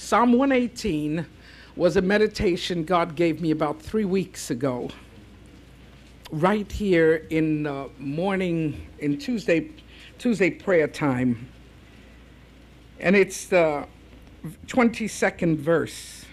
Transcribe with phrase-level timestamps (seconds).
[0.00, 1.26] Psalm 118
[1.74, 4.88] was a meditation God gave me about three weeks ago,
[6.30, 9.70] right here in the morning, in Tuesday,
[10.16, 11.48] Tuesday prayer time.
[13.00, 13.86] And it's the
[14.68, 16.24] 22nd verse.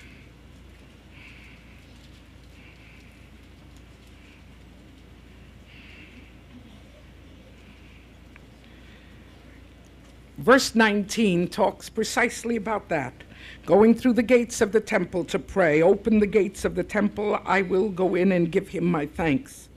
[10.37, 13.24] Verse 19 talks precisely about that.
[13.65, 15.81] Going through the gates of the temple to pray.
[15.81, 19.69] Open the gates of the temple, I will go in and give him my thanks.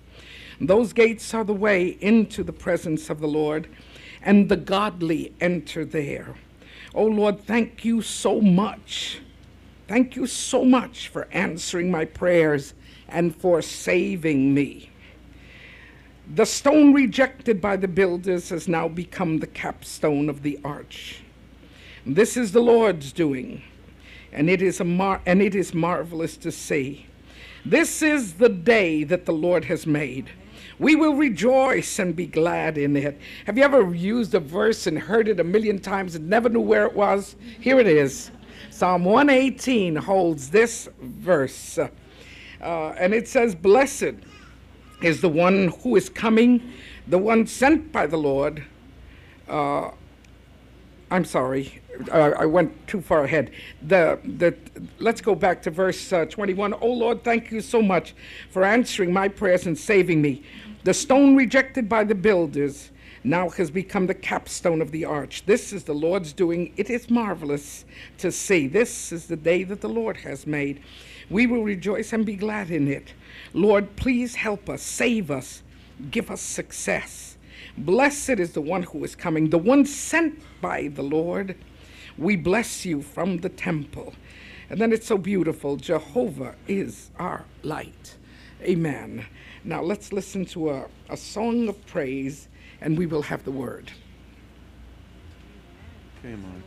[0.60, 3.68] Those gates are the way into the presence of the Lord,
[4.22, 6.34] and the godly enter there.
[6.94, 9.20] Oh Lord, thank you so much.
[9.86, 12.74] Thank you so much for answering my prayers
[13.08, 14.90] and for saving me.
[16.34, 21.22] The stone rejected by the builders has now become the capstone of the arch.
[22.08, 23.62] This is the Lord's doing,
[24.32, 27.06] and it is, a mar- and it is marvelous to see.
[27.66, 30.30] This is the day that the Lord has made.
[30.78, 33.20] We will rejoice and be glad in it.
[33.44, 36.62] Have you ever used a verse and heard it a million times and never knew
[36.62, 37.36] where it was?
[37.60, 38.30] Here it is.
[38.70, 41.90] Psalm 118 holds this verse, uh,
[42.98, 44.14] and it says, Blessed
[45.02, 46.72] is the one who is coming,
[47.06, 48.64] the one sent by the Lord.
[49.46, 49.90] Uh,
[51.10, 53.50] I'm sorry, uh, I went too far ahead.
[53.82, 54.54] The, the,
[54.98, 56.74] let's go back to verse uh, 21.
[56.80, 58.14] Oh Lord, thank you so much
[58.50, 60.42] for answering my prayers and saving me.
[60.84, 62.90] The stone rejected by the builders
[63.24, 65.44] now has become the capstone of the arch.
[65.46, 66.72] This is the Lord's doing.
[66.76, 67.84] It is marvelous
[68.18, 68.68] to see.
[68.68, 70.82] This is the day that the Lord has made.
[71.30, 73.12] We will rejoice and be glad in it.
[73.52, 75.62] Lord, please help us, save us,
[76.10, 77.27] give us success.
[77.84, 81.56] Blessed is the one who is coming, the one sent by the Lord.
[82.16, 84.14] We bless you from the temple.
[84.68, 88.16] And then it's so beautiful Jehovah is our light.
[88.62, 89.24] Amen.
[89.64, 92.48] Now let's listen to a, a song of praise
[92.80, 93.90] and we will have the word.
[96.18, 96.64] Okay, Mark.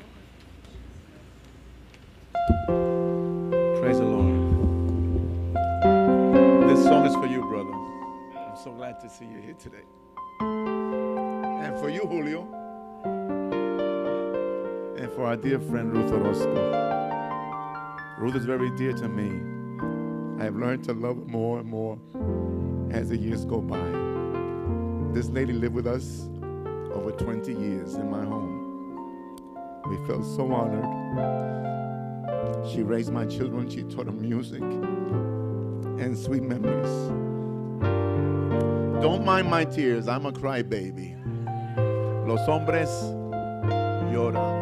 [3.81, 4.31] Praise the Lord.
[6.69, 7.73] This song is for you, brother.
[8.39, 9.83] I'm so glad to see you here today.
[11.61, 12.41] And for you, Julio.
[14.97, 16.81] And for our dear friend Ruth Orozco.
[18.17, 19.29] Ruth is very dear to me.
[20.41, 21.99] I have learned to love her more and more
[22.89, 23.77] as the years go by.
[25.13, 26.29] This lady lived with us
[26.93, 29.37] over 20 years in my home.
[29.87, 30.85] We felt so honored.
[32.71, 37.11] She raised my children, she taught them music and sweet memories.
[39.01, 41.20] Don't mind my tears, I'm a crybaby.
[42.25, 42.89] Los hombres
[44.11, 44.60] lloran.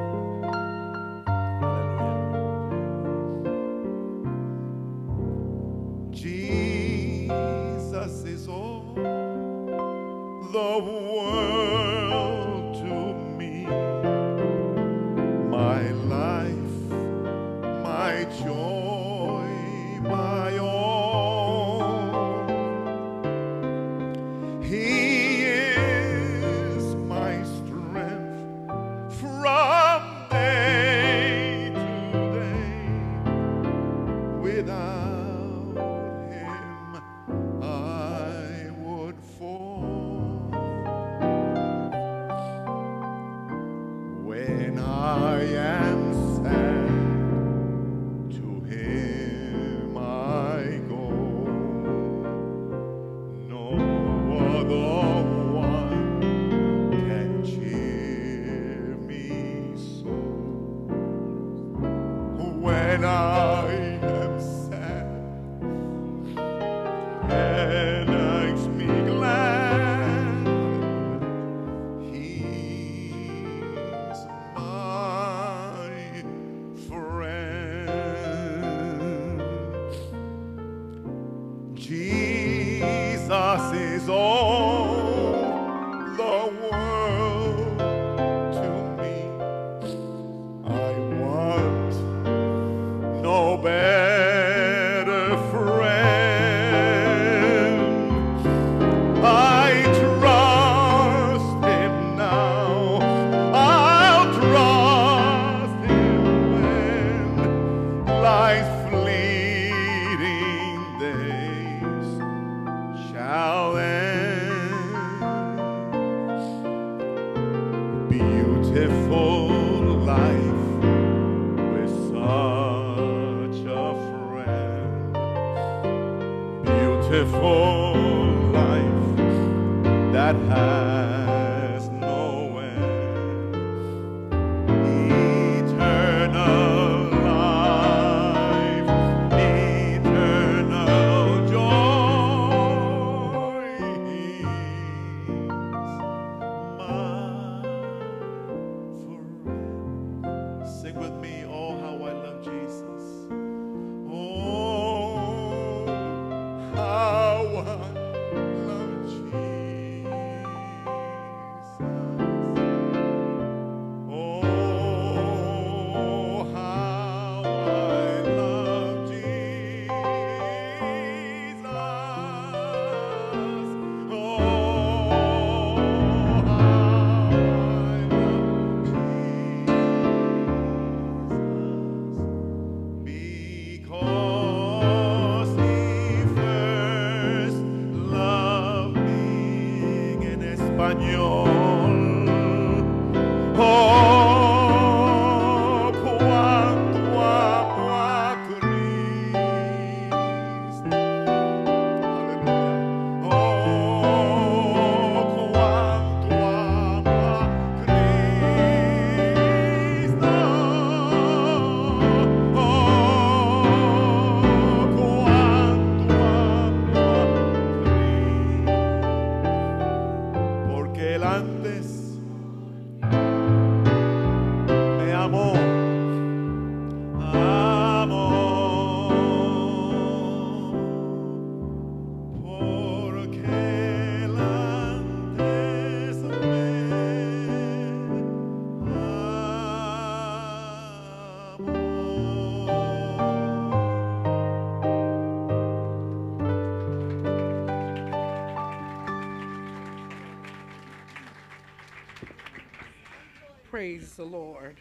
[253.79, 254.75] Praise the Lord.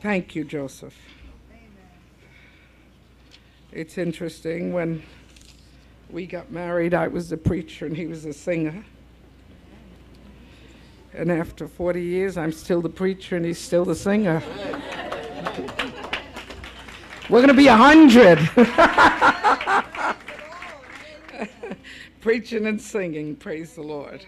[0.00, 0.94] Thank you, Joseph.
[3.72, 5.02] It's interesting when
[6.08, 8.84] we got married, I was the preacher and he was the singer.
[11.14, 14.40] And after 40 years, I'm still the preacher and he's still the singer.
[17.28, 18.38] We're going to be a 100.
[22.20, 24.24] Preaching and singing, praise the Lord.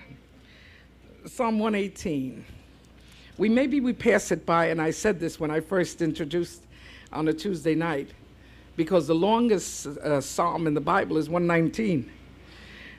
[1.27, 2.45] Psalm 118.
[3.37, 6.63] We maybe we pass it by, and I said this when I first introduced
[7.13, 8.11] on a Tuesday night,
[8.77, 12.11] because the longest uh, psalm in the Bible is 119.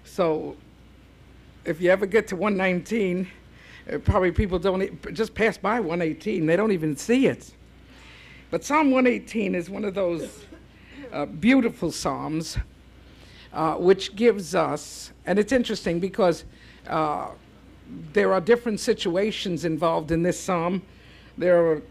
[0.04, 0.58] So
[1.64, 3.28] if you ever get to 119,
[3.92, 6.46] uh, probably people don't just pass by 118.
[6.46, 7.54] They don't even see it.
[8.52, 10.46] But Psalm 118 is one of those
[11.12, 12.58] uh, beautiful psalms
[13.54, 16.46] uh, which gives us, and it's interesting because
[16.88, 17.30] uh,
[18.14, 20.82] there are different situations involved in this psalm.
[21.38, 21.82] There are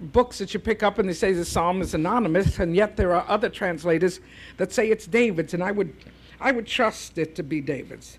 [0.00, 3.14] books that you pick up and they say the psalm is anonymous, and yet there
[3.14, 4.20] are other translators
[4.56, 5.94] that say it's David's, and I would,
[6.40, 8.18] I would trust it to be David's.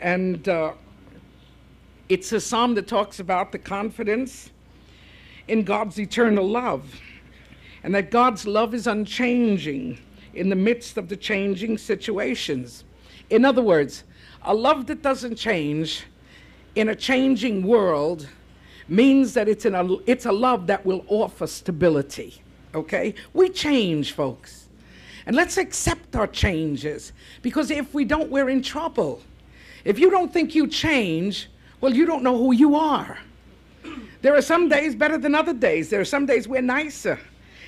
[0.00, 0.72] And uh,
[2.08, 4.50] it's a psalm that talks about the confidence
[5.48, 7.00] in God's eternal love,
[7.82, 9.98] and that God's love is unchanging
[10.34, 12.84] in the midst of the changing situations.
[13.30, 14.04] In other words,
[14.42, 16.04] a love that doesn't change
[16.74, 18.28] in a changing world
[18.88, 22.42] means that it's, in a, it's a love that will offer stability.
[22.74, 23.14] Okay?
[23.32, 24.68] We change, folks.
[25.26, 29.22] And let's accept our changes because if we don't, we're in trouble.
[29.84, 31.48] If you don't think you change,
[31.80, 33.18] well, you don't know who you are.
[34.22, 35.90] There are some days better than other days.
[35.90, 37.18] There are some days we're nicer.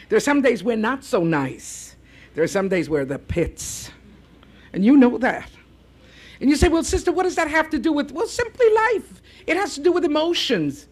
[0.08, 1.96] There are some days we're not so nice.
[2.34, 3.90] There are some days we're the pits.
[4.72, 5.50] And you know that.
[6.40, 8.12] And you say, well, sister, what does that have to do with?
[8.12, 9.22] Well, simply life.
[9.46, 10.86] It has to do with emotions.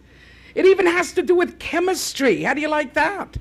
[0.55, 2.43] It even has to do with chemistry.
[2.43, 3.37] How do you like that?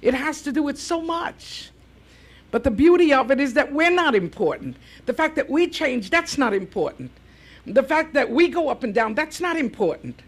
[0.00, 1.70] It has to do with so much.
[2.50, 4.76] But the beauty of it is that we're not important.
[5.06, 7.10] The fact that we change, that's not important.
[7.66, 10.22] The fact that we go up and down, that's not important.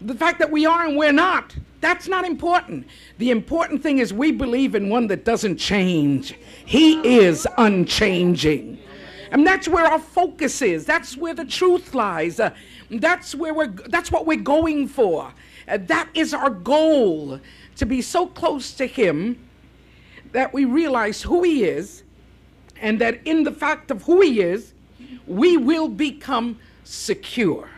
[0.00, 2.86] The fact that we are and we're not, that's not important.
[3.18, 6.34] The important thing is we believe in one that doesn't change.
[6.64, 8.78] He is unchanging.
[9.30, 10.84] And that's where our focus is.
[10.84, 12.38] That's where the truth lies.
[12.38, 12.50] Uh,
[12.90, 15.32] that's where we're that's what we're going for.
[15.68, 17.40] Uh, that is our goal
[17.76, 19.38] to be so close to him
[20.32, 22.02] that we realize who he is
[22.80, 24.72] and that in the fact of who he is,
[25.26, 27.68] we will become secure.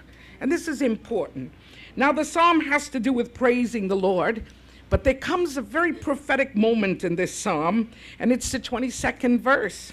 [0.40, 1.52] And this is important.
[1.96, 4.44] Now, the psalm has to do with praising the Lord,
[4.90, 9.92] but there comes a very prophetic moment in this psalm, and it's the 22nd verse.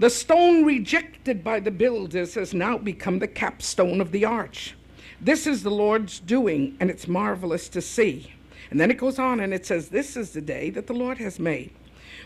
[0.00, 4.74] The stone rejected by the builders has now become the capstone of the arch.
[5.20, 8.32] This is the Lord's doing, and it's marvelous to see.
[8.70, 11.18] And then it goes on and it says, This is the day that the Lord
[11.18, 11.72] has made.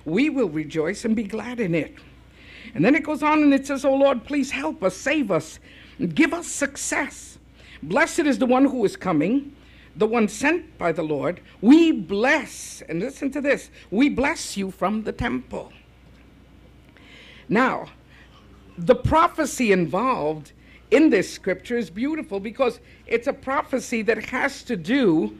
[0.04, 1.96] We will rejoice and be glad in it.
[2.76, 5.58] And then it goes on and it says, Oh Lord, please help us, save us,
[6.14, 7.40] give us success.
[7.82, 9.52] Blessed is the one who is coming,
[9.96, 11.40] the one sent by the Lord.
[11.60, 15.72] We bless, and listen to this, we bless you from the temple.
[17.48, 17.86] Now,
[18.78, 20.52] the prophecy involved
[20.90, 25.36] in this scripture is beautiful because it's a prophecy that has to do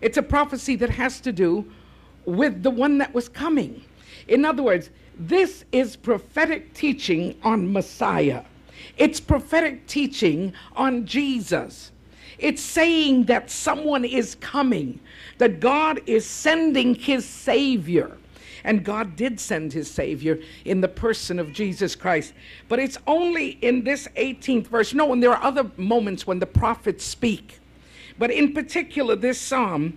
[0.00, 1.70] it's a prophecy that has to do
[2.24, 3.82] with the one that was coming.
[4.28, 8.42] In other words, this is prophetic teaching on Messiah.
[8.98, 11.92] It's prophetic teaching on Jesus.
[12.38, 15.00] It's saying that someone is coming,
[15.38, 18.18] that God is sending his Savior.
[18.66, 22.34] And God did send his Savior in the person of Jesus Christ.
[22.68, 24.92] But it's only in this 18th verse.
[24.92, 27.60] No, and there are other moments when the prophets speak.
[28.18, 29.96] But in particular, this psalm,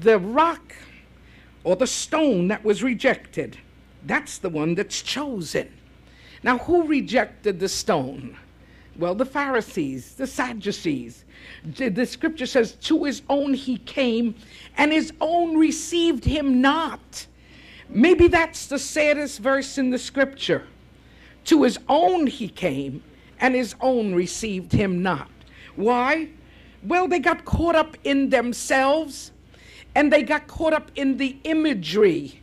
[0.00, 0.74] the rock
[1.62, 3.56] or the stone that was rejected,
[4.04, 5.72] that's the one that's chosen.
[6.42, 8.36] Now, who rejected the stone?
[8.98, 11.24] Well, the Pharisees, the Sadducees.
[11.64, 14.34] The, scripture says, To his own he came,
[14.76, 17.26] and his own received him not.
[17.88, 20.66] Maybe that's the saddest verse in the scripture.
[21.46, 23.02] To his own he came,
[23.38, 25.30] and his own received him not.
[25.76, 26.28] Why?
[26.82, 29.32] Well, they got caught up in themselves,
[29.94, 32.40] and they got caught up in the imagery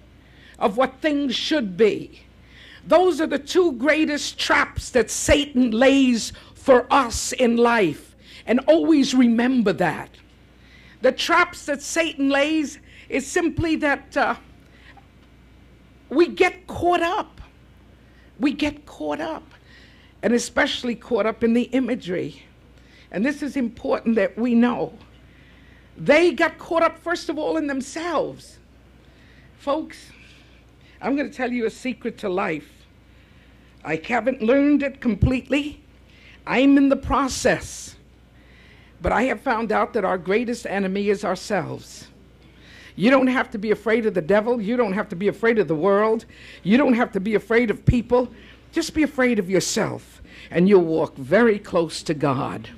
[0.60, 2.22] of what things should be.
[2.86, 8.16] Those are the two greatest traps that Satan lays for us in life.
[8.46, 10.10] And always remember that.
[11.02, 12.80] The traps that Satan lays
[13.10, 14.36] is simply that uh,
[16.12, 17.42] we get caught up.
[18.40, 19.54] We get caught up,
[20.22, 22.44] and especially caught up in the imagery.
[23.12, 24.94] And this is important that we know.
[25.98, 28.60] They got caught up, first of all, in themselves.
[29.58, 30.12] Folks,
[31.02, 32.70] I'm going to tell you a secret to life.
[33.84, 35.82] I haven't learned it completely.
[36.46, 37.96] I'm in the process.
[39.02, 42.08] But I have found out that our greatest enemy is ourselves.
[42.96, 44.62] You don't have to be afraid of the devil.
[44.62, 46.26] You don't have to be afraid of the world.
[46.64, 48.30] You don't have to be afraid of people.
[48.72, 52.70] Just be afraid of yourself, and you'll walk very close to God.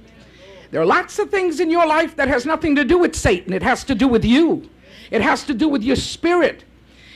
[0.72, 3.54] There are lots of things in your life that has nothing to do with Satan.
[3.54, 4.70] It has to do with you.
[5.12, 6.64] It has to do with your spirit.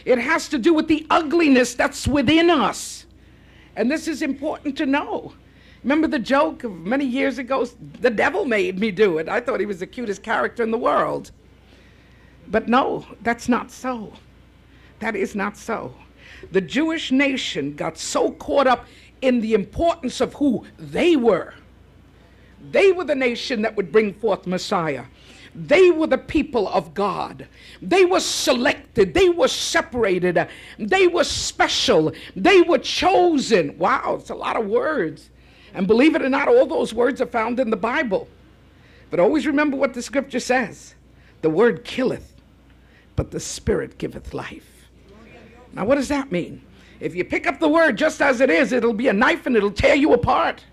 [0.05, 3.05] It has to do with the ugliness that's within us.
[3.75, 5.33] And this is important to know.
[5.83, 7.65] Remember the joke of many years ago?
[8.01, 9.27] The devil made me do it.
[9.27, 11.31] I thought he was the cutest character in the world.
[12.49, 14.13] But no, that's not so.
[14.99, 15.93] That is not so.
[16.51, 18.85] The Jewish nation got so caught up
[19.21, 21.53] in the importance of who they were.
[22.71, 25.05] They were the nation that would bring forth Messiah.
[25.53, 27.47] They were the people of God.
[27.81, 29.13] They were selected.
[29.13, 30.47] They were separated.
[30.77, 32.13] They were special.
[32.35, 33.77] They were chosen.
[33.77, 35.29] Wow, it's a lot of words.
[35.73, 38.27] And believe it or not, all those words are found in the Bible.
[39.09, 40.93] But always remember what the scripture says
[41.41, 42.35] the word killeth,
[43.17, 44.87] but the spirit giveth life.
[45.73, 46.61] Now, what does that mean?
[47.01, 49.57] If you pick up the word just as it is, it'll be a knife and
[49.57, 50.63] it'll tear you apart.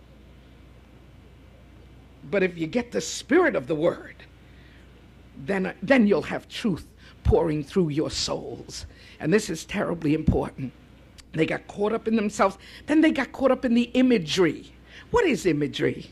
[2.30, 4.14] But if you get the spirit of the word,
[5.36, 6.86] then, then you'll have truth
[7.24, 8.86] pouring through your souls.
[9.20, 10.72] And this is terribly important.
[11.32, 12.58] They got caught up in themselves.
[12.86, 14.72] Then they got caught up in the imagery.
[15.10, 16.10] What is imagery?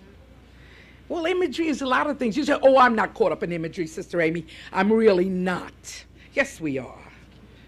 [1.09, 2.37] Well, imagery is a lot of things.
[2.37, 4.47] You say, oh, I'm not caught up in imagery, Sister Amy.
[4.73, 6.05] I'm really not.
[6.33, 7.13] Yes, we are.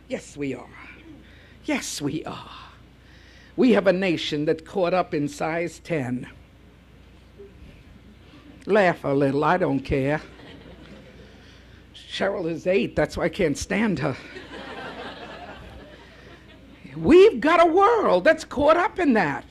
[0.09, 0.66] Yes, we are.
[1.64, 2.50] Yes, we are.
[3.56, 6.26] We have a nation that's caught up in size 10.
[8.66, 10.21] Laugh a little, I don't care.
[11.94, 14.16] Cheryl is eight, that's why I can't stand her.
[16.97, 19.44] We've got a world that's caught up in that.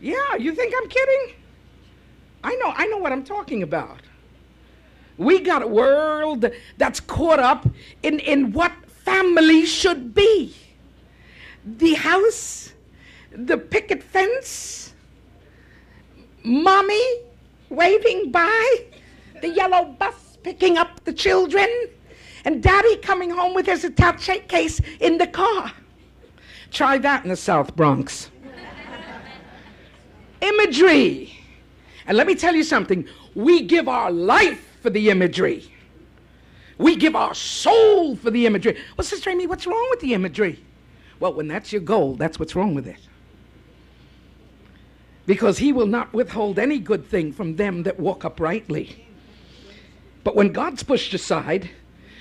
[0.00, 1.34] Yeah, you think I'm kidding?
[2.44, 4.00] I know, I know what I'm talking about.
[5.18, 6.46] We got a world
[6.76, 7.68] that's caught up
[8.02, 10.54] in, in what family should be.
[11.64, 12.72] The house,
[13.32, 14.94] the picket fence,
[16.44, 17.04] mommy
[17.68, 18.84] waving by,
[19.40, 21.68] the yellow bus picking up the children,
[22.44, 25.72] and daddy coming home with his attache case in the car.
[26.70, 28.30] Try that in the South Bronx.
[30.40, 31.34] imagery.
[32.06, 35.70] And let me tell you something we give our life for the imagery.
[36.78, 38.76] We give our soul for the imagery.
[38.96, 40.64] Well, Sister Amy, what's wrong with the imagery?
[41.20, 42.98] Well, when that's your goal, that's what's wrong with it.
[45.26, 49.04] because he will not withhold any good thing from them that walk uprightly.
[50.24, 51.68] But when God's pushed aside,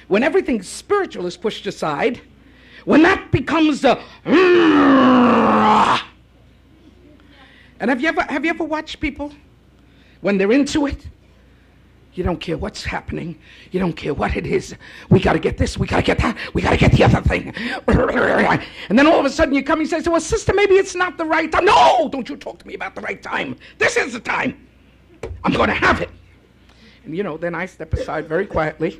[0.09, 2.19] when everything spiritual is pushed aside,
[2.83, 3.97] when that becomes the
[7.79, 9.31] and have you ever have you ever watched people
[10.19, 11.07] when they're into it?
[12.17, 13.37] You don't care what's happening.
[13.71, 14.75] You don't care what it is.
[15.11, 15.77] We got to get this.
[15.77, 16.35] We got to get that.
[16.55, 17.53] We got to get the other thing.
[18.89, 21.19] And then all of a sudden you come and say, Well, sister, maybe it's not
[21.19, 21.65] the right time.
[21.65, 23.55] No, don't you talk to me about the right time.
[23.77, 24.67] This is the time.
[25.43, 26.09] I'm going to have it.
[27.05, 28.99] And you know, then I step aside very quietly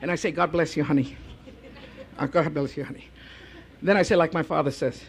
[0.00, 1.14] and I say, God bless you, honey.
[2.18, 3.06] Uh, God bless you, honey.
[3.82, 5.02] Then I say, like my father says,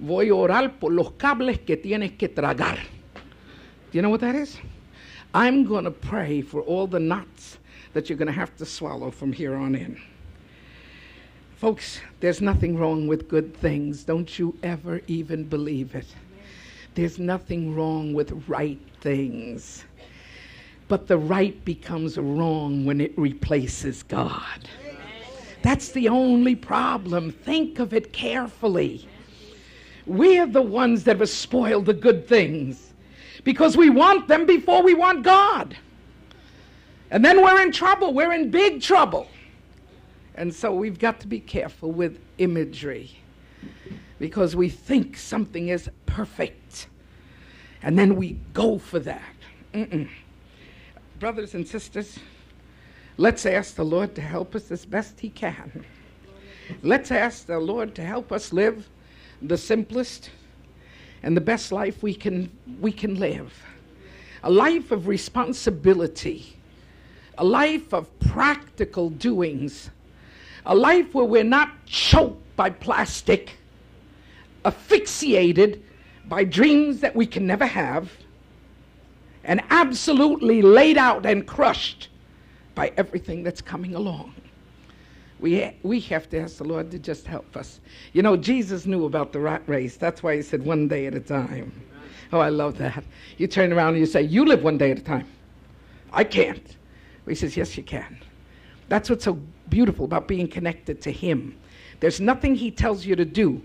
[0.00, 2.78] Voy a orar por los cables que tienes que tragar.
[3.92, 4.58] Do you know what that is?
[5.34, 7.58] I'm going to pray for all the nuts
[7.92, 10.00] that you're going to have to swallow from here on in.
[11.56, 14.04] Folks, there's nothing wrong with good things.
[14.04, 16.06] Don't you ever even believe it.
[16.94, 19.84] There's nothing wrong with right things.
[20.86, 24.68] But the right becomes wrong when it replaces God.
[25.62, 27.32] That's the only problem.
[27.32, 29.08] Think of it carefully.
[30.06, 32.93] We're the ones that have spoiled the good things
[33.44, 35.76] because we want them before we want God.
[37.10, 38.12] And then we're in trouble.
[38.12, 39.28] We're in big trouble.
[40.34, 43.16] And so we've got to be careful with imagery
[44.18, 46.88] because we think something is perfect.
[47.82, 49.34] And then we go for that.
[49.72, 50.08] Mm-mm.
[51.20, 52.18] Brothers and sisters,
[53.16, 55.84] let's ask the Lord to help us as best He can.
[56.82, 58.88] Let's ask the Lord to help us live
[59.42, 60.30] the simplest,
[61.24, 62.50] and the best life we can,
[62.80, 63.50] we can live.
[64.42, 66.54] A life of responsibility,
[67.38, 69.90] a life of practical doings,
[70.66, 73.56] a life where we're not choked by plastic,
[74.66, 75.82] asphyxiated
[76.26, 78.12] by dreams that we can never have,
[79.44, 82.08] and absolutely laid out and crushed
[82.74, 84.34] by everything that's coming along.
[85.44, 87.80] We, we have to ask the Lord to just help us.
[88.14, 89.98] You know, Jesus knew about the rat race.
[89.98, 91.70] That's why he said one day at a time.
[92.32, 93.04] Oh, I love that.
[93.36, 95.26] You turn around and you say, You live one day at a time.
[96.14, 96.78] I can't.
[97.28, 98.16] he says, Yes, you can.
[98.88, 101.54] That's what's so beautiful about being connected to Him.
[102.00, 103.60] There's nothing He tells you to do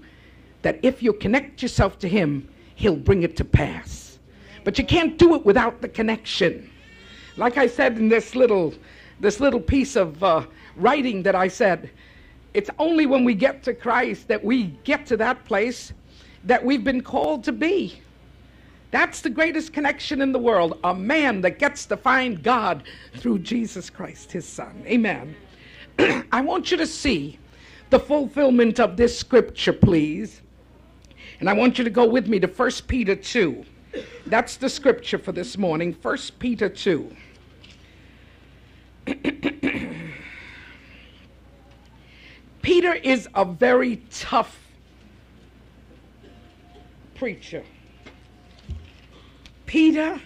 [0.63, 4.19] that if you connect yourself to Him, He'll bring it to pass.
[4.65, 6.69] But you can't do it without the connection.
[7.37, 8.73] Like I said in this little,
[9.21, 10.45] this little piece of uh,
[10.79, 11.91] writing that I said,
[12.53, 15.93] it's only when we get to Christ that we get to that place
[16.45, 18.01] that we've been called to be.
[18.91, 22.83] That's the greatest connection in the world a man that gets to find God
[23.17, 24.83] through Jesus Christ, his Son.
[24.87, 25.35] Amen.
[26.31, 27.37] I want you to see
[27.91, 30.41] the fulfillment of this scripture, please.
[31.39, 33.63] And I want you to go with me to 1 Peter 2.
[34.25, 37.15] That's the scripture for this morning, 1 Peter 2.
[42.69, 44.55] Peter is a very tough
[47.15, 47.63] preacher.
[49.65, 50.21] Peter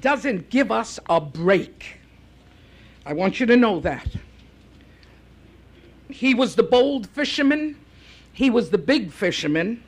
[0.00, 1.98] doesn't give us a break.
[3.04, 4.08] I want you to know that.
[6.08, 7.76] He was the bold fisherman,
[8.32, 9.82] he was the big fisherman.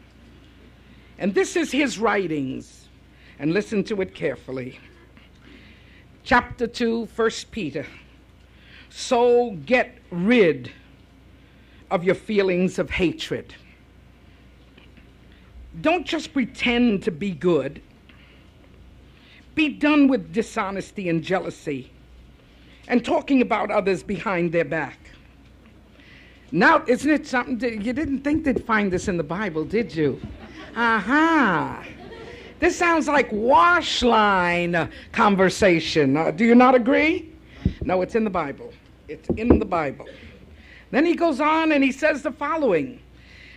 [1.18, 2.86] And this is his writings.
[3.38, 4.78] And listen to it carefully.
[6.22, 7.86] Chapter 2, 1 Peter.
[8.90, 10.70] So get rid
[11.90, 13.54] of your feelings of hatred.
[15.80, 17.80] Don't just pretend to be good.
[19.54, 21.90] Be done with dishonesty and jealousy
[22.88, 24.98] and talking about others behind their back.
[26.50, 29.94] Now, isn't it something that you didn't think they'd find this in the Bible, did
[29.94, 30.20] you?
[30.74, 31.80] Aha.
[31.80, 31.90] Uh-huh.
[32.60, 36.16] This sounds like wash line conversation.
[36.16, 37.32] Uh, do you not agree?
[37.82, 38.72] No, it's in the Bible.
[39.06, 40.06] It's in the Bible.
[40.90, 43.00] Then he goes on and he says the following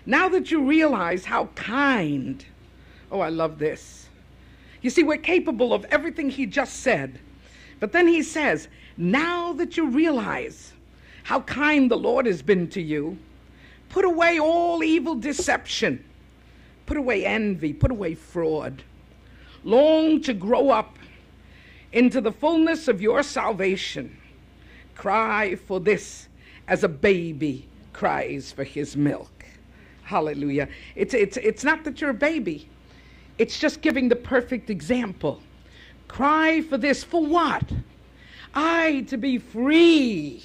[0.06, 2.44] Now that you realize how kind,
[3.12, 4.10] oh, I love this.
[4.82, 7.20] You see, we're capable of everything he just said.
[7.80, 8.68] But then he says,
[8.98, 10.74] Now that you realize
[11.24, 13.18] how kind the Lord has been to you,
[13.90, 16.04] put away all evil deception,
[16.86, 18.84] put away envy, put away fraud.
[19.64, 20.98] Long to grow up
[21.94, 24.18] into the fullness of your salvation.
[24.96, 26.28] Cry for this
[26.68, 29.46] as a baby cries for his milk.
[30.04, 30.68] Hallelujah.
[30.96, 32.68] It's, it's, it's not that you're a baby,
[33.38, 35.42] it's just giving the perfect example.
[36.08, 37.04] Cry for this.
[37.04, 37.64] For what?
[38.54, 40.44] I to be free.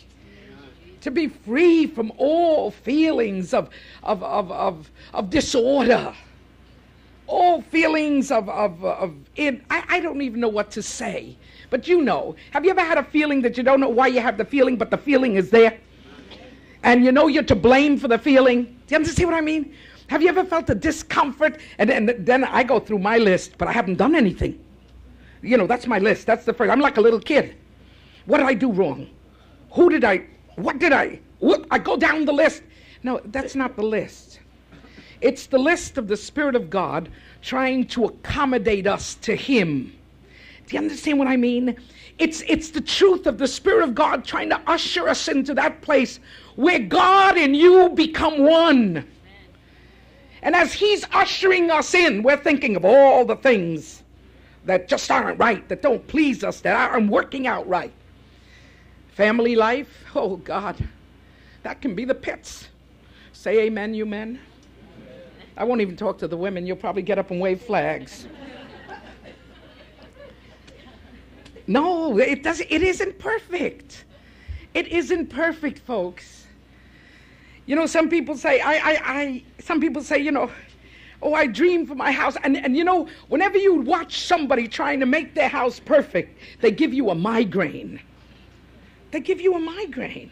[1.03, 3.71] To be free from all feelings of,
[4.03, 6.15] of, of, of, of disorder.
[7.27, 11.37] all feelings of, of, of in, I, I don't even know what to say.
[11.71, 14.21] But you know, have you ever had a feeling that you don't know why you
[14.21, 15.79] have the feeling, but the feeling is there?
[16.87, 18.63] And you know you're to blame for the feeling?
[18.63, 19.75] Do you understand what I mean?
[20.07, 21.59] Have you ever felt a discomfort?
[21.79, 24.65] And, and then I go through my list, but I haven't done anything.
[25.43, 26.29] You know, that's my list.
[26.29, 26.71] That's the first.
[26.71, 27.57] I'm like a little kid.
[28.27, 29.11] What did I do wrong?
[29.73, 30.27] Who did I?
[30.55, 31.19] What did I?
[31.41, 31.67] What?
[31.73, 32.63] I go down the list.
[33.03, 34.39] No, that's not the list.
[35.21, 37.09] It's the list of the Spirit of God
[37.43, 39.93] trying to accommodate us to Him.
[40.67, 41.77] Do you understand what I mean?
[42.19, 45.83] It's, it's the truth of the Spirit of God trying to usher us into that
[45.83, 46.21] place
[46.57, 49.07] where God and you become one.
[50.43, 54.03] And as He's ushering us in, we're thinking of all the things
[54.65, 57.93] that just aren't right, that don't please us, that aren't working out right.
[59.09, 60.77] Family life, oh God,
[61.63, 62.69] that can be the pits.
[63.33, 64.41] Say amen, you men.
[65.57, 66.67] I won't even talk to the women.
[66.67, 68.27] You'll probably get up and wave flags.
[71.67, 72.71] no, it doesn't.
[72.71, 74.05] It isn't perfect.
[74.75, 76.46] It isn't perfect, folks.
[77.67, 80.51] You know, some people say, I, I, I, some people say, you know,
[81.21, 82.37] oh, I dream for my house.
[82.45, 86.71] And, and you know, whenever you watch somebody trying to make their house perfect, they
[86.71, 88.01] give you a migraine.
[89.11, 90.31] They give you a migraine.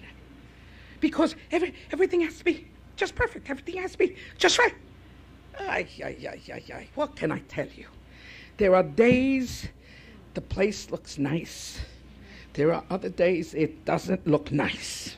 [1.00, 3.50] Because every, everything has to be just perfect.
[3.50, 4.74] Everything has to be just right.
[5.58, 6.88] Ay, ay, ay, ay, ay.
[6.94, 7.86] What can I tell you?
[8.56, 9.68] There are days
[10.34, 11.80] the place looks nice.
[12.52, 15.16] There are other days it doesn't look nice.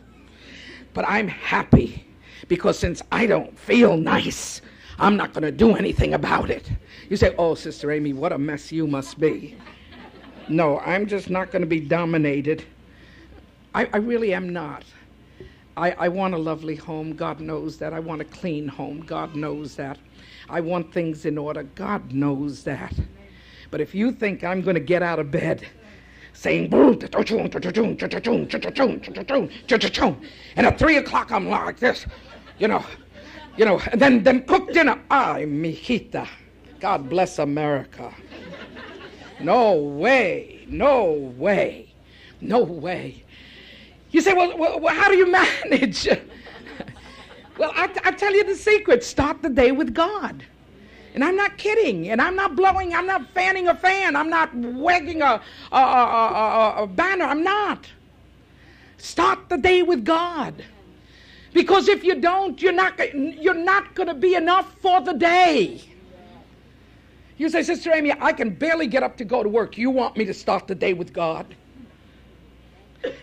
[0.95, 2.06] But I'm happy
[2.49, 4.61] because since I don't feel nice,
[4.99, 6.71] I'm not going to do anything about it.
[7.09, 9.57] You say, Oh, Sister Amy, what a mess you must be.
[10.49, 12.65] No, I'm just not going to be dominated.
[13.75, 14.85] I, I really am not.
[15.77, 17.15] I, I want a lovely home.
[17.15, 17.93] God knows that.
[17.93, 19.01] I want a clean home.
[19.01, 19.99] God knows that.
[20.49, 21.65] I want things in order.
[21.65, 22.95] God knows that.
[23.71, 25.67] But if you think I'm going to get out of bed
[26.37, 27.03] saying, and
[30.67, 32.07] at three o'clock I'm like this,
[32.59, 32.85] you know,
[33.57, 35.01] you know, and then, then cook dinner.
[35.11, 36.29] Ay, mijita.
[36.79, 38.13] God bless America.
[39.41, 41.89] No way, no way,
[42.41, 43.25] no way.
[44.11, 46.09] You say, well, well how do you manage?
[47.59, 50.45] Well, I, I tell you the secret start the day with God.
[51.17, 52.11] And I'm not kidding.
[52.11, 54.15] And I'm not blowing, I'm not fanning a fan.
[54.15, 55.41] I'm not wagging a,
[55.73, 57.25] a, a, a, banner.
[57.25, 57.87] I'm not.
[58.99, 60.63] Start the day with God.
[61.55, 65.81] Because if you don't, you're not, you're not going to be enough for the day.
[67.39, 69.79] You say, Sister Amy, I can barely get up to go to work.
[69.79, 71.47] You want me to start the day with God?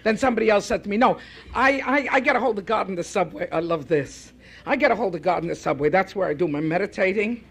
[0.04, 1.20] Then somebody else said to me, No,
[1.54, 3.48] I, I, I get a hold of God in the subway.
[3.52, 4.34] I love this.
[4.66, 5.90] I get a hold of God in the subway.
[5.90, 7.44] That's where I do my meditating.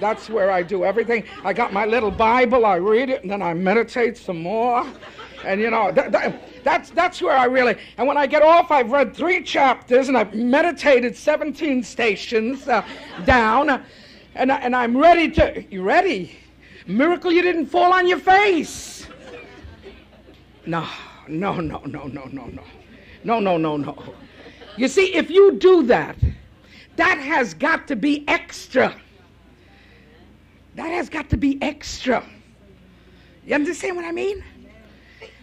[0.00, 1.24] That's where I do everything.
[1.44, 4.86] I got my little Bible, I read it, and then I meditate some more.
[5.44, 8.70] And you know, that, that, that's, that's where I really, and when I get off,
[8.70, 12.84] I've read three chapters and I've meditated 17 stations uh,
[13.24, 13.82] down,
[14.34, 16.38] and, and I'm ready to, you ready?
[16.86, 19.06] Miracle you didn't fall on your face.
[20.66, 20.86] No
[21.30, 22.62] no, no, no, no, no, no.
[23.22, 24.14] No, no, no, no.
[24.76, 26.16] You see, if you do that,
[26.96, 28.94] that has got to be extra.
[30.74, 32.24] That has got to be extra.
[33.46, 34.44] You understand what I mean?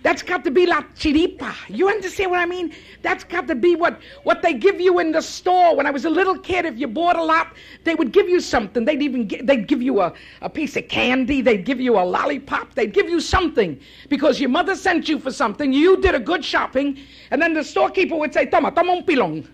[0.04, 1.54] That's got to be la chiripa.
[1.68, 2.74] You understand what I mean?
[3.02, 5.76] That's got to be what, what they give you in the store.
[5.76, 8.40] When I was a little kid, if you bought a lot, they would give you
[8.40, 8.86] something.
[8.86, 11.42] They'd even gi- they'd give you a, a piece of candy.
[11.42, 12.74] They'd give you a lollipop.
[12.74, 15.74] They'd give you something because your mother sent you for something.
[15.74, 17.00] You did a good shopping,
[17.32, 19.46] and then the storekeeper would say, "Toma, toma un pilón,"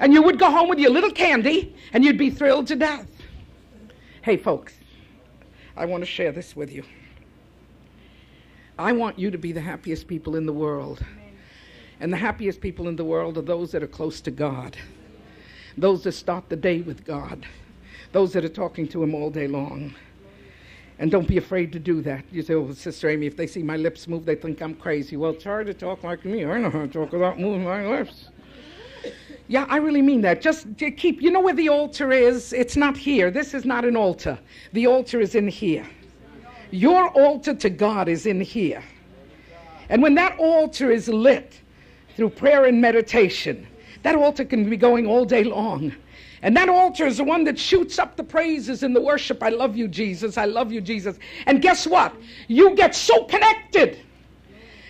[0.00, 3.06] and you would go home with your little candy, and you'd be thrilled to death.
[4.22, 4.74] Hey, folks,
[5.74, 6.84] I want to share this with you.
[8.78, 11.02] I want you to be the happiest people in the world.
[12.00, 14.76] And the happiest people in the world are those that are close to God,
[15.78, 17.46] those that start the day with God,
[18.12, 19.94] those that are talking to Him all day long.
[20.98, 22.26] And don't be afraid to do that.
[22.30, 25.16] You say, oh, Sister Amy, if they see my lips move, they think I'm crazy.
[25.16, 26.44] Well, try to talk like me.
[26.44, 28.28] I know how to talk without moving my lips.
[29.50, 30.40] Yeah, I really mean that.
[30.40, 32.52] Just keep, you know where the altar is?
[32.52, 33.32] It's not here.
[33.32, 34.38] This is not an altar.
[34.74, 35.84] The altar is in here.
[36.70, 38.80] Your altar to God is in here.
[39.88, 41.60] And when that altar is lit
[42.14, 43.66] through prayer and meditation,
[44.04, 45.92] that altar can be going all day long.
[46.42, 49.42] And that altar is the one that shoots up the praises and the worship.
[49.42, 50.38] I love you, Jesus.
[50.38, 51.18] I love you, Jesus.
[51.46, 52.14] And guess what?
[52.46, 53.98] You get so connected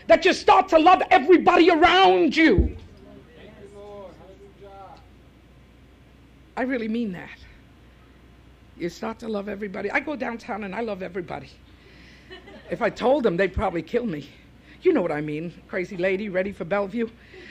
[0.06, 2.76] that you start to love everybody around you.
[6.56, 7.38] I really mean that.
[8.76, 9.90] You start to love everybody.
[9.90, 11.50] I go downtown and I love everybody.
[12.70, 14.28] if I told them, they'd probably kill me.
[14.82, 15.52] You know what I mean.
[15.68, 17.08] Crazy lady ready for Bellevue.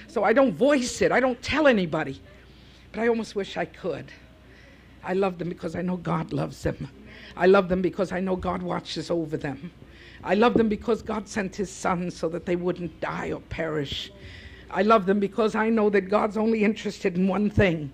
[0.07, 2.19] So I don't voice it, I don't tell anybody.
[2.91, 4.11] But I almost wish I could.
[5.03, 6.89] I love them because I know God loves them.
[7.37, 9.71] I love them because I know God watches over them.
[10.23, 14.11] I love them because God sent his son so that they wouldn't die or perish.
[14.71, 17.91] I love them because I know that God's only interested in one thing.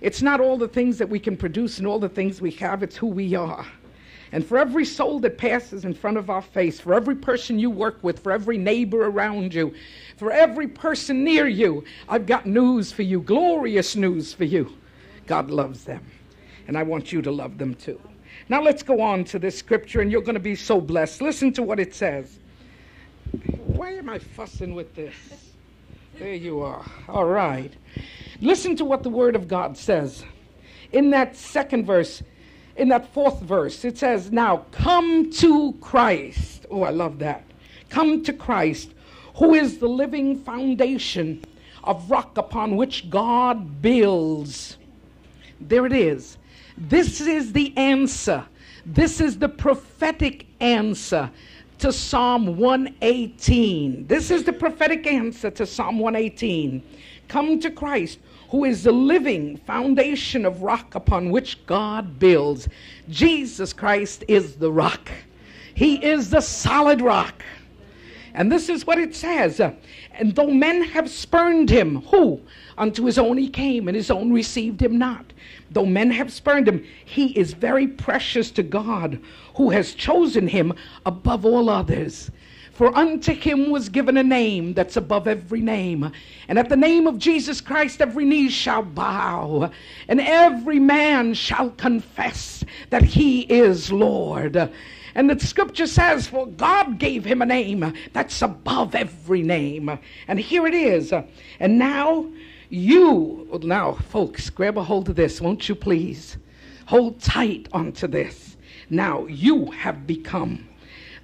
[0.00, 2.82] It's not all the things that we can produce and all the things we have,
[2.82, 3.66] it's who we are.
[4.32, 7.70] And for every soul that passes in front of our face, for every person you
[7.70, 9.74] work with, for every neighbor around you,
[10.16, 14.76] for every person near you, I've got news for you, glorious news for you.
[15.26, 16.04] God loves them.
[16.68, 18.00] And I want you to love them too.
[18.48, 21.22] Now let's go on to this scripture, and you're going to be so blessed.
[21.22, 22.38] Listen to what it says.
[23.66, 25.14] Why am I fussing with this?
[26.18, 26.84] There you are.
[27.08, 27.72] All right.
[28.40, 30.24] Listen to what the Word of God says.
[30.92, 32.22] In that second verse,
[32.76, 36.66] in that fourth verse, it says, Now come to Christ.
[36.70, 37.44] Oh, I love that.
[37.88, 38.90] Come to Christ,
[39.36, 41.44] who is the living foundation
[41.84, 44.76] of rock upon which God builds.
[45.60, 46.36] There it is.
[46.76, 48.44] This is the answer.
[48.84, 51.30] This is the prophetic answer
[51.78, 54.06] to Psalm 118.
[54.06, 56.82] This is the prophetic answer to Psalm 118.
[57.28, 58.18] Come to Christ,
[58.50, 62.68] who is the living foundation of rock upon which God builds.
[63.08, 65.10] Jesus Christ is the rock,
[65.74, 67.42] He is the solid rock.
[68.36, 69.60] And this is what it says.
[70.12, 72.42] And though men have spurned him, who?
[72.76, 75.32] Unto his own he came, and his own received him not.
[75.70, 79.18] Though men have spurned him, he is very precious to God,
[79.54, 80.74] who has chosen him
[81.06, 82.30] above all others.
[82.76, 86.12] For unto him was given a name that's above every name.
[86.46, 89.70] And at the name of Jesus Christ, every knee shall bow,
[90.08, 94.70] and every man shall confess that he is Lord.
[95.14, 99.98] And the scripture says, For God gave him a name that's above every name.
[100.28, 101.14] And here it is.
[101.58, 102.26] And now
[102.68, 106.36] you, now, folks, grab a hold of this, won't you please?
[106.88, 108.58] Hold tight onto this.
[108.90, 110.68] Now, you have become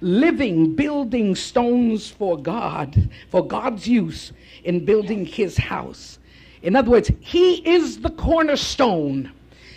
[0.03, 6.19] living building stones for God, for God's use in building his house.
[6.61, 9.31] In other words, he is the cornerstone,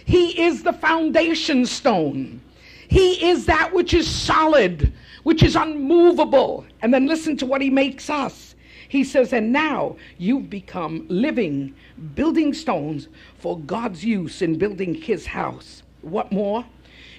[0.05, 2.41] he is the foundation stone,
[2.89, 6.65] he is that which is solid, which is unmovable.
[6.83, 8.55] And then listen to what he makes us.
[8.89, 11.75] He says, and now you've become living
[12.15, 13.09] building stones
[13.39, 15.83] for God's use in building his house.
[16.03, 16.65] What more?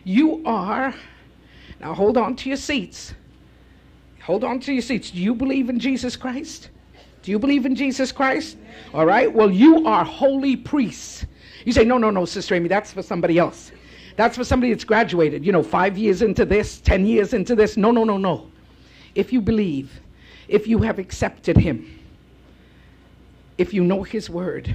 [0.05, 0.95] You are,
[1.79, 3.13] now hold on to your seats.
[4.23, 5.11] Hold on to your seats.
[5.11, 6.69] Do you believe in Jesus Christ?
[7.21, 8.57] Do you believe in Jesus Christ?
[8.93, 9.31] All right.
[9.31, 11.25] Well, you are holy priests.
[11.65, 13.71] You say, no, no, no, Sister Amy, that's for somebody else.
[14.15, 17.77] That's for somebody that's graduated, you know, five years into this, ten years into this.
[17.77, 18.49] No, no, no, no.
[19.13, 19.99] If you believe,
[20.47, 21.99] if you have accepted Him,
[23.57, 24.73] if you know His Word,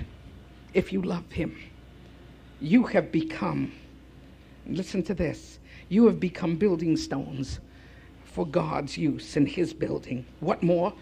[0.75, 1.59] if you love Him,
[2.61, 3.73] you have become,
[4.67, 5.59] listen to this,
[5.93, 7.61] you have become building stones
[8.25, 10.25] for God's use in His building.
[10.41, 10.93] What more?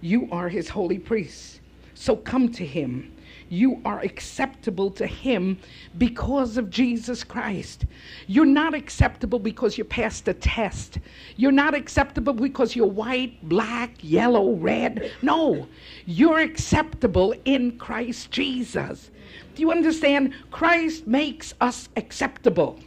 [0.00, 1.60] You are His holy priests.
[1.94, 3.16] So come to Him
[3.48, 5.58] you are acceptable to Him
[5.98, 7.84] because of Jesus Christ.
[8.26, 10.98] You're not acceptable because you passed a test.
[11.36, 15.12] You're not acceptable because you're white, black, yellow, red.
[15.22, 15.68] No,
[16.06, 19.10] you're acceptable in Christ Jesus.
[19.54, 20.34] Do you understand?
[20.50, 22.80] Christ makes us acceptable.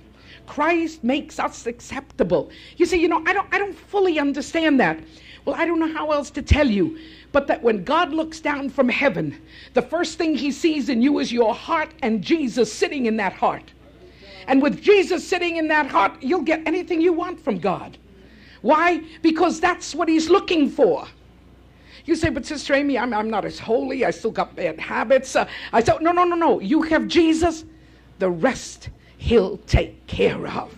[0.50, 2.50] Christ makes us acceptable.
[2.78, 5.00] You say, you know, I don't, I don't fully understand that.
[5.46, 6.98] Well, I don't know how else to tell you
[7.32, 9.40] but that when God looks down from heaven,
[9.74, 13.34] the first thing he sees in you is your heart and Jesus sitting in that
[13.34, 13.72] heart.
[14.48, 17.98] And with Jesus sitting in that heart, you'll get anything you want from God.
[18.62, 19.04] Why?
[19.22, 21.08] Because that's what he's looking for.
[22.06, 24.04] You say, but Sister Amy, I'm, I'm not as holy.
[24.06, 25.36] I still got bad habits.
[25.36, 26.60] Uh, I said, no, no, no, no.
[26.60, 27.64] You have Jesus.
[28.18, 30.76] The rest he'll take care of.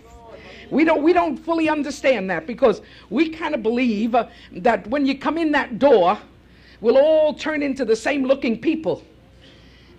[0.70, 5.06] We don't, we don't fully understand that because we kind of believe uh, that when
[5.06, 6.18] you come in that door,
[6.80, 9.02] we'll all turn into the same looking people.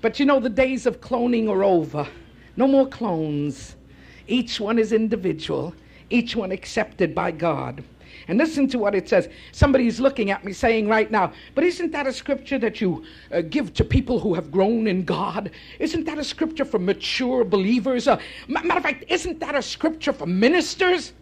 [0.02, 2.08] But you know, the days of cloning are over.
[2.58, 3.76] No more clones.
[4.28, 5.74] Each one is individual,
[6.10, 7.84] each one accepted by God.
[8.28, 9.30] And listen to what it says.
[9.52, 13.42] Somebody's looking at me saying right now, but isn't that a scripture that you uh,
[13.42, 15.52] give to people who have grown in God?
[15.80, 18.08] Isn't that a scripture for mature believers?
[18.08, 21.14] Uh, matter of fact, isn't that a scripture for ministers?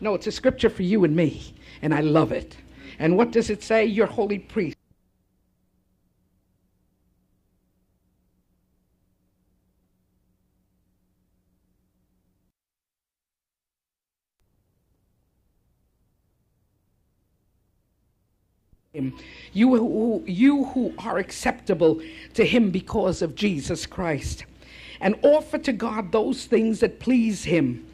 [0.00, 2.56] No, it's a scripture for you and me, and I love it.
[2.98, 3.84] And what does it say?
[3.84, 4.76] You're holy priest.
[19.52, 22.02] You who, you who are acceptable
[22.34, 24.44] to him because of Jesus Christ.
[25.00, 27.86] And offer to God those things that please him.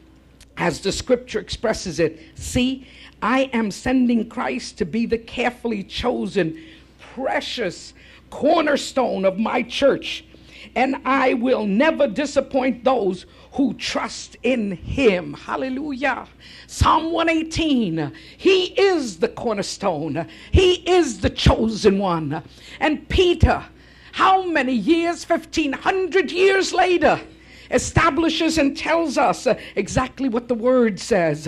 [0.57, 2.87] As the scripture expresses it, see,
[3.21, 6.59] I am sending Christ to be the carefully chosen,
[6.99, 7.93] precious
[8.29, 10.23] cornerstone of my church,
[10.75, 15.33] and I will never disappoint those who trust in him.
[15.33, 16.27] Hallelujah.
[16.67, 22.43] Psalm 118 He is the cornerstone, He is the chosen one.
[22.79, 23.63] And Peter,
[24.13, 25.27] how many years?
[25.27, 27.19] 1500 years later,
[27.69, 31.47] establishes and tells us exactly what the word says.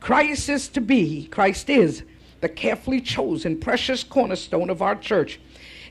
[0.00, 2.02] Christ is to be, Christ is
[2.40, 5.40] the carefully chosen, precious cornerstone of our church.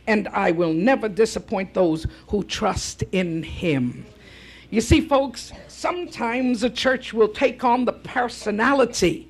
[0.07, 4.05] And I will never disappoint those who trust in him.
[4.69, 9.27] You see, folks, sometimes a church will take on the personality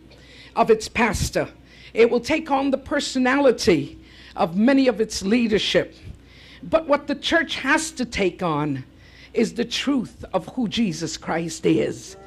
[0.55, 1.47] of its pastor,
[1.93, 3.97] it will take on the personality
[4.35, 5.95] of many of its leadership.
[6.63, 8.83] But what the church has to take on
[9.33, 12.17] is the truth of who Jesus Christ is.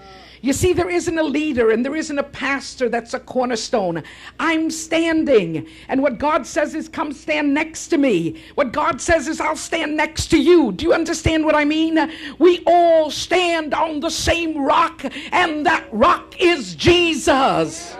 [0.44, 4.02] You see, there isn't a leader and there isn't a pastor that's a cornerstone.
[4.38, 5.66] I'm standing.
[5.88, 8.42] And what God says is, come stand next to me.
[8.54, 10.72] What God says is, I'll stand next to you.
[10.72, 12.12] Do you understand what I mean?
[12.38, 15.02] We all stand on the same rock,
[15.32, 17.96] and that rock is Jesus.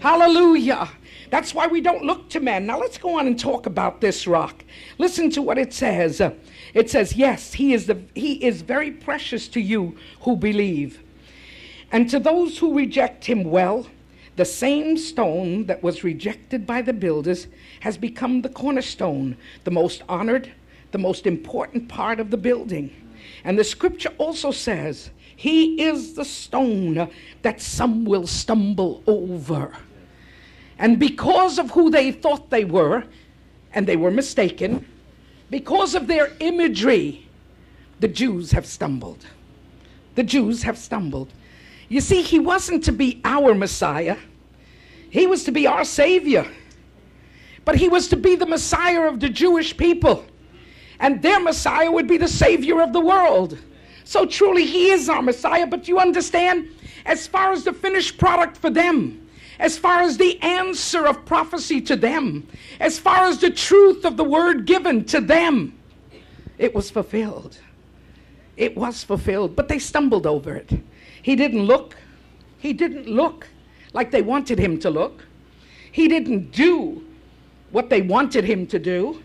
[0.00, 0.90] Hallelujah.
[1.30, 2.66] That's why we don't look to men.
[2.66, 4.62] Now let's go on and talk about this rock.
[4.98, 6.20] Listen to what it says.
[6.74, 11.02] It says, "Yes, he is the he is very precious to you who believe."
[11.90, 13.86] And to those who reject him, well,
[14.36, 17.48] the same stone that was rejected by the builders
[17.80, 20.52] has become the cornerstone, the most honored,
[20.92, 22.94] the most important part of the building.
[23.44, 27.10] And the scripture also says, He is the stone
[27.42, 29.76] that some will stumble over.
[30.78, 33.04] And because of who they thought they were,
[33.72, 34.86] and they were mistaken,
[35.50, 37.28] because of their imagery,
[38.00, 39.26] the Jews have stumbled.
[40.14, 41.32] The Jews have stumbled.
[41.88, 44.16] You see, he wasn't to be our Messiah,
[45.10, 46.46] he was to be our Savior.
[47.64, 50.24] But he was to be the Messiah of the Jewish people,
[51.00, 53.58] and their Messiah would be the Savior of the world.
[54.04, 55.66] So truly, he is our Messiah.
[55.66, 56.70] But you understand,
[57.04, 61.82] as far as the finished product for them, as far as the answer of prophecy
[61.82, 62.46] to them,
[62.80, 65.78] as far as the truth of the word given to them,
[66.56, 67.58] it was fulfilled.
[68.56, 70.70] It was fulfilled, but they stumbled over it.
[71.22, 71.96] He didn't look.
[72.58, 73.48] He didn't look
[73.92, 75.24] like they wanted him to look.
[75.92, 77.04] He didn't do
[77.70, 79.22] what they wanted him to do.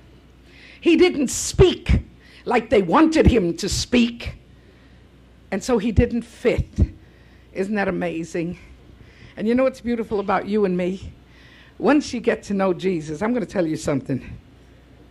[0.81, 2.01] He didn't speak
[2.45, 4.35] like they wanted him to speak.
[5.51, 6.67] And so he didn't fit.
[7.53, 8.57] Isn't that amazing?
[9.37, 11.11] And you know what's beautiful about you and me?
[11.77, 14.37] Once you get to know Jesus, I'm going to tell you something.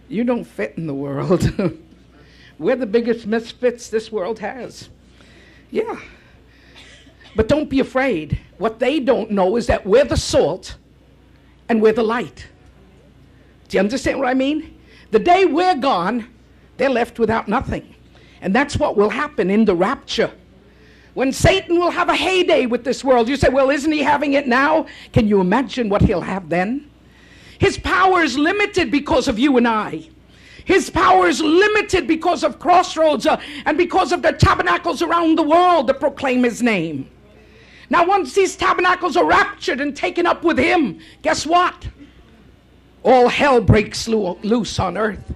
[0.09, 1.53] You don't fit in the world.
[2.59, 4.89] We're the biggest misfits this world has.
[5.71, 6.01] Yeah.
[7.35, 8.39] But don't be afraid.
[8.59, 10.77] What they don't know is that we're the salt
[11.69, 12.47] and we're the light.
[13.69, 14.79] Do you understand what I mean?
[15.11, 16.29] The day we're gone,
[16.77, 17.95] they're left without nothing.
[18.43, 20.31] And that's what will happen in the rapture.
[21.15, 24.33] When Satan will have a heyday with this world, you say, well, isn't he having
[24.33, 24.87] it now?
[25.13, 26.91] Can you imagine what he'll have then?
[27.59, 30.09] His power is limited because of you and I.
[30.65, 35.43] His power is limited because of crossroads uh, and because of the tabernacles around the
[35.43, 37.09] world that proclaim his name.
[37.93, 41.87] Now, once these tabernacles are raptured and taken up with him, guess what?
[43.03, 45.35] All hell breaks loose on earth.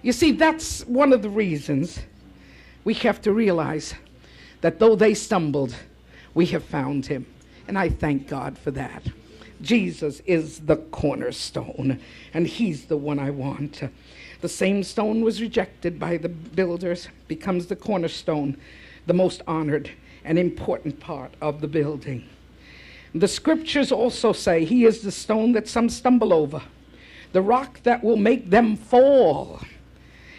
[0.00, 1.98] You see, that's one of the reasons
[2.84, 3.92] we have to realize
[4.62, 5.76] that though they stumbled,
[6.32, 7.26] we have found him.
[7.68, 9.02] And I thank God for that.
[9.60, 12.00] Jesus is the cornerstone,
[12.32, 13.82] and he's the one I want.
[14.40, 18.56] The same stone was rejected by the builders, becomes the cornerstone,
[19.04, 19.90] the most honored
[20.26, 22.28] an important part of the building.
[23.14, 26.60] The scriptures also say he is the stone that some stumble over,
[27.32, 29.60] the rock that will make them fall.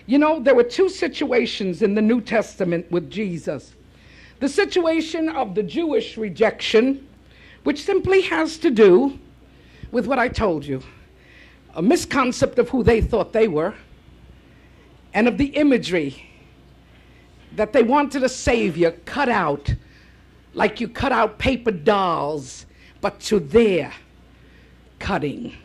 [0.05, 3.73] You know, there were two situations in the New Testament with Jesus
[4.39, 7.07] the situation of the Jewish rejection,
[7.63, 9.17] which simply has to do
[9.91, 10.83] with what I told you
[11.73, 13.73] a misconcept of who they thought they were,
[15.13, 16.26] and of the imagery
[17.57, 19.73] that they wanted a savior cut out
[20.53, 22.67] like you cut out paper dolls,
[23.01, 23.91] but to their
[24.99, 25.55] cutting.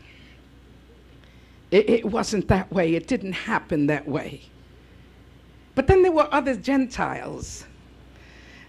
[1.71, 4.43] It, it, wasn't that way, it didn't happen that way.
[5.75, 7.65] But then there were other Gentiles.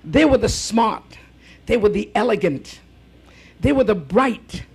[0.03, 1.17] They were the smart,
[1.65, 2.82] they were the elegant,
[3.61, 4.65] they were the bright,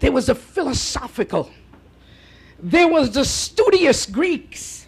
[0.00, 1.50] they was the philosophical.
[2.58, 4.83] There was the studious Greeks,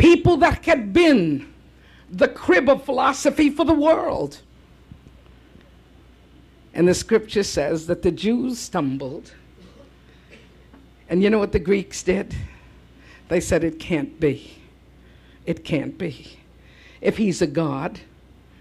[0.00, 1.52] people that had been
[2.10, 4.40] the crib of philosophy for the world.
[6.72, 9.34] And the scripture says that the Jews stumbled.
[11.08, 12.34] And you know what the Greeks did?
[13.28, 14.56] They said, It can't be.
[15.44, 16.38] It can't be.
[17.00, 18.00] If he's a God,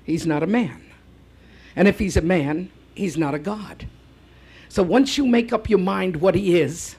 [0.04, 0.82] he's not a man.
[1.76, 3.88] And if he's a man, he's not a God.
[4.68, 6.96] So once you make up your mind what he is,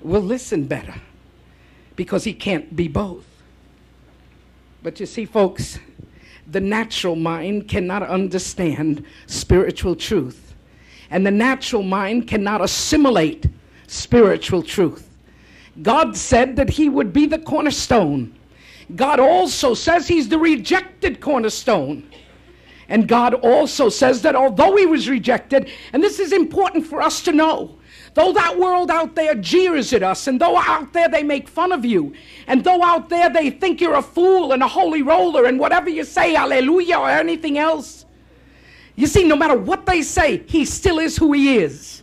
[0.00, 1.00] we'll listen better
[1.96, 3.24] because he can't be both.
[4.82, 5.78] But you see, folks,
[6.46, 10.54] the natural mind cannot understand spiritual truth,
[11.10, 13.46] and the natural mind cannot assimilate
[13.86, 15.08] spiritual truth.
[15.82, 18.36] God said that He would be the cornerstone.
[18.94, 22.08] God also says He's the rejected cornerstone.
[22.88, 27.22] And God also says that although He was rejected, and this is important for us
[27.22, 27.76] to know,
[28.14, 31.72] Though that world out there jeers at us, and though out there they make fun
[31.72, 32.14] of you,
[32.46, 35.90] and though out there they think you're a fool and a holy roller, and whatever
[35.90, 38.06] you say, hallelujah, or anything else,
[38.96, 42.02] you see, no matter what they say, he still is who he is.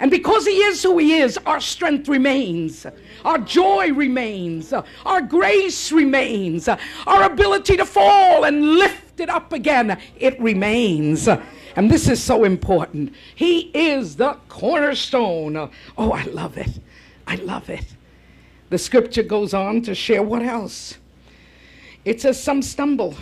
[0.00, 2.84] And because he is who he is, our strength remains,
[3.24, 4.72] our joy remains,
[5.06, 11.28] our grace remains, our ability to fall and lift it up again, it remains.
[11.76, 13.12] And this is so important.
[13.34, 15.70] He is the cornerstone.
[15.98, 16.78] Oh, I love it.
[17.26, 17.84] I love it.
[18.70, 20.98] The scripture goes on to share what else?
[22.04, 23.14] It says, Some stumble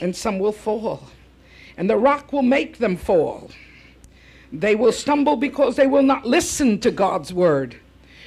[0.00, 1.08] and some will fall,
[1.76, 3.50] and the rock will make them fall.
[4.52, 7.76] They will stumble because they will not listen to God's word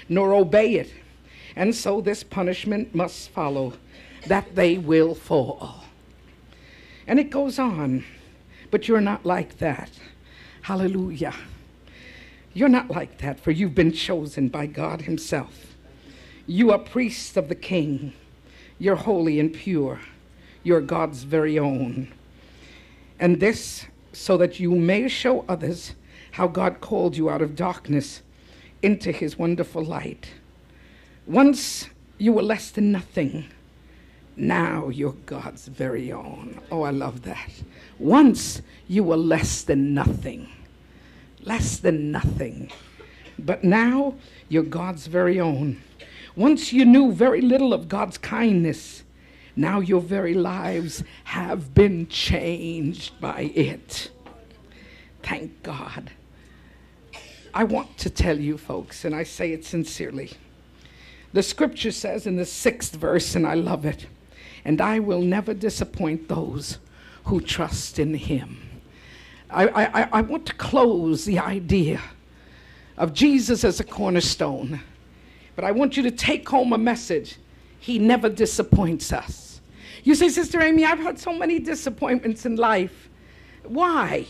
[0.09, 0.93] nor obey it.
[1.55, 3.73] And so this punishment must follow
[4.27, 5.83] that they will fall.
[7.07, 8.03] And it goes on.
[8.73, 9.91] But you're not like that.
[10.63, 11.35] Hallelujah.
[12.55, 15.75] You're not like that, for you've been chosen by God Himself.
[16.47, 18.13] You are priests of the King.
[18.79, 19.99] You're holy and pure.
[20.63, 22.11] You're God's very own.
[23.19, 25.93] And this so that you may show others
[26.31, 28.23] how God called you out of darkness
[28.81, 30.29] into His wonderful light.
[31.27, 33.45] Once you were less than nothing.
[34.35, 36.59] Now you're God's very own.
[36.71, 37.51] Oh, I love that.
[37.99, 40.49] Once you were less than nothing.
[41.41, 42.71] Less than nothing.
[43.37, 44.15] But now
[44.49, 45.81] you're God's very own.
[46.35, 49.03] Once you knew very little of God's kindness.
[49.55, 54.09] Now your very lives have been changed by it.
[55.21, 56.09] Thank God.
[57.53, 60.31] I want to tell you, folks, and I say it sincerely.
[61.33, 64.07] The scripture says in the sixth verse, and I love it
[64.65, 66.79] and I will never disappoint those
[67.25, 68.59] who trust in him.
[69.49, 72.01] I, I, I want to close the idea
[72.97, 74.79] of Jesus as a cornerstone,
[75.55, 77.37] but I want you to take home a message.
[77.79, 79.61] He never disappoints us.
[80.03, 83.09] You say, Sister Amy, I've had so many disappointments in life.
[83.63, 84.25] Why?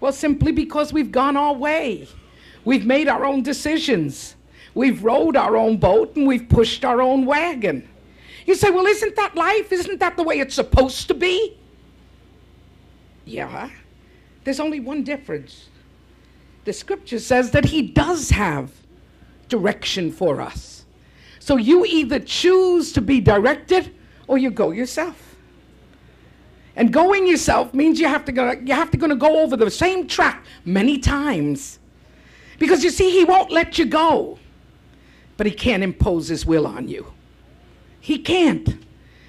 [0.00, 2.08] Well, simply because we've gone our way.
[2.64, 4.34] We've made our own decisions.
[4.74, 7.88] We've rowed our own boat and we've pushed our own wagon.
[8.46, 9.72] You say, well, isn't that life?
[9.72, 11.58] Isn't that the way it's supposed to be?
[13.24, 13.70] Yeah.
[14.44, 15.68] There's only one difference.
[16.64, 18.70] The scripture says that He does have
[19.48, 20.84] direction for us.
[21.40, 23.92] So you either choose to be directed
[24.28, 25.36] or you go yourself.
[26.76, 29.70] And going yourself means you have to go, you have to gonna go over the
[29.70, 31.78] same track many times.
[32.58, 34.38] Because you see, he won't let you go,
[35.36, 37.12] but he can't impose his will on you.
[38.06, 38.78] He can't.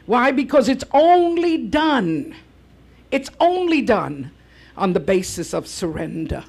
[0.06, 0.32] Why?
[0.32, 2.36] Because it's only done.
[3.10, 4.30] It's only done
[4.78, 6.44] on the basis of surrender.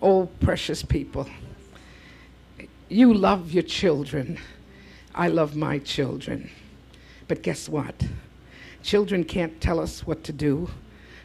[0.00, 1.28] Oh, precious people.
[2.88, 4.38] You love your children.
[5.14, 6.48] I love my children.
[7.26, 8.08] But guess what?
[8.82, 10.70] Children can't tell us what to do.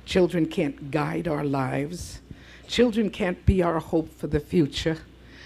[0.03, 2.19] Children can't guide our lives.
[2.67, 4.97] Children can't be our hope for the future.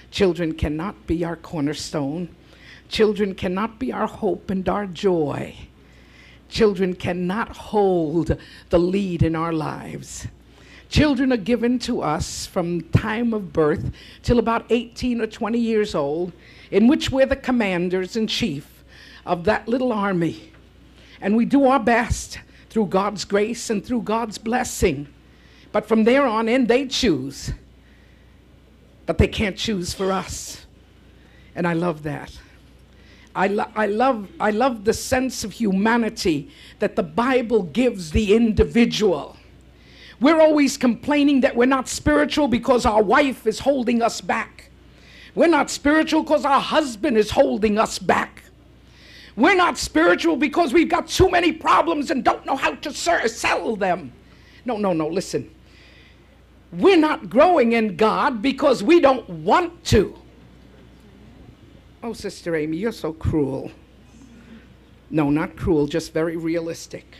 [0.09, 2.29] Children cannot be our cornerstone.
[2.89, 5.55] Children cannot be our hope and our joy.
[6.49, 8.37] Children cannot hold
[8.69, 10.27] the lead in our lives.
[10.89, 13.91] Children are given to us from time of birth
[14.23, 16.31] till about 18 or 20 years old,
[16.71, 18.83] in which we're the commanders in chief
[19.25, 20.53] of that little army.
[21.19, 25.07] And we do our best through God's grace and through God's blessing.
[25.73, 27.51] But from there on in, they choose.
[29.05, 30.65] But they can't choose for us.
[31.53, 32.39] And I love that.
[33.37, 38.35] I, lo- I, love, I love the sense of humanity that the Bible gives the
[38.35, 39.37] individual.
[40.19, 44.71] We're always complaining that we're not spiritual because our wife is holding us back.
[45.35, 48.41] We're not spiritual because our husband is holding us back.
[49.35, 53.27] We're not spiritual because we've got too many problems and don't know how to ser-
[53.27, 54.11] sell them.
[54.65, 55.53] No, no, no, listen.
[56.71, 60.17] We're not growing in God because we don't want to.
[62.03, 63.71] Oh, Sister Amy, you're so cruel.
[65.09, 67.15] No, not cruel, just very realistic.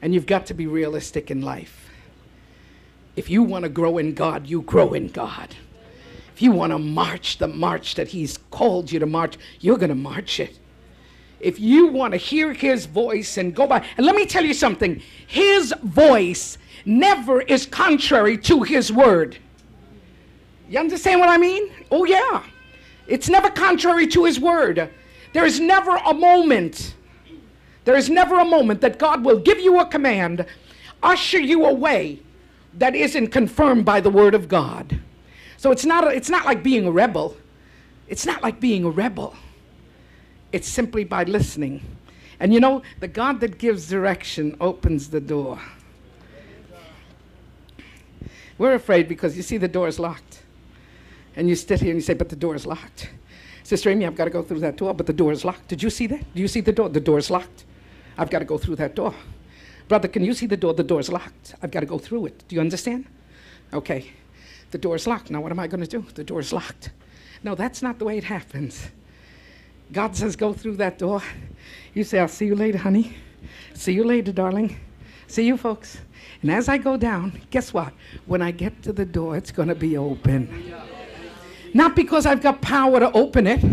[0.00, 1.88] And you've got to be realistic in life.
[3.14, 5.54] If you want to grow in God, you grow in God.
[6.34, 9.90] If you want to march the march that He's called you to march, you're going
[9.90, 10.58] to march it.
[11.38, 14.54] If you want to hear His voice and go by, and let me tell you
[14.54, 19.38] something His voice never is contrary to His word.
[20.68, 21.70] You understand what I mean?
[21.90, 22.42] Oh, yeah.
[23.12, 24.88] It's never contrary to His word.
[25.34, 26.94] There is never a moment,
[27.84, 30.46] there is never a moment that God will give you a command,
[31.02, 32.20] usher you away
[32.72, 34.98] that isn't confirmed by the word of God.
[35.58, 37.36] So it's not, a, it's not like being a rebel.
[38.08, 39.36] It's not like being a rebel.
[40.50, 41.82] It's simply by listening.
[42.40, 45.60] And you know, the God that gives direction opens the door.
[48.56, 50.31] We're afraid because you see the door is locked.
[51.36, 53.10] And you sit here and you say, but the door is locked.
[53.64, 55.68] Sister Amy, I've got to go through that door, but the door is locked.
[55.68, 56.34] Did you see that?
[56.34, 56.88] Do you see the door?
[56.88, 57.64] The door is locked.
[58.18, 59.14] I've got to go through that door.
[59.88, 60.74] Brother, can you see the door?
[60.74, 61.54] The door is locked.
[61.62, 62.44] I've got to go through it.
[62.48, 63.06] Do you understand?
[63.72, 64.10] Okay.
[64.70, 65.30] The door is locked.
[65.30, 66.04] Now, what am I going to do?
[66.14, 66.90] The door is locked.
[67.42, 68.88] No, that's not the way it happens.
[69.92, 71.22] God says, go through that door.
[71.92, 73.14] You say, I'll see you later, honey.
[73.74, 74.78] See you later, darling.
[75.26, 75.98] See you, folks.
[76.40, 77.92] And as I go down, guess what?
[78.26, 80.74] When I get to the door, it's going to be open.
[81.74, 83.64] Not because I've got power to open it.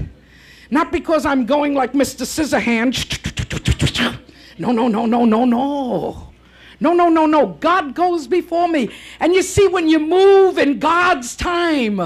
[0.72, 2.24] Not because I'm going like Mr.
[2.26, 3.18] Scissorhands.
[4.60, 6.30] No, no, no, no, no, no.
[6.82, 7.48] No, no, no, no.
[7.48, 8.90] God goes before me.
[9.20, 11.98] And you see, when you move in God's time,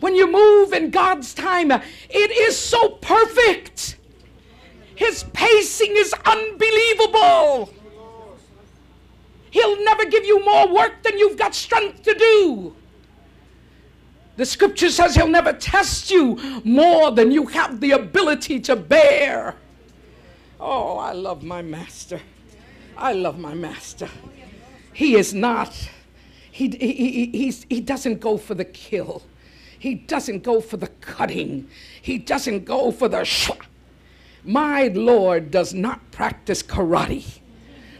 [0.00, 3.96] when you move in God's time, it is so perfect.
[4.94, 7.72] His pacing is unbelievable.
[9.50, 12.74] He'll never give you more work than you've got strength to do.
[14.36, 19.54] The scripture says he'll never test you more than you have the ability to bear.
[20.60, 22.20] Oh, I love my master.
[22.96, 24.08] I love my master.
[24.92, 25.74] He is not,
[26.50, 29.22] he, he, he, he doesn't go for the kill.
[29.78, 31.68] He doesn't go for the cutting.
[32.00, 33.50] He doesn't go for the sh.
[34.44, 37.40] My Lord does not practice karate.